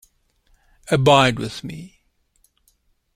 [0.89, 1.99] Abide with me.